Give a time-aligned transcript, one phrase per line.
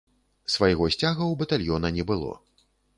[0.53, 2.31] Свайго сцяга ў батальёна не было.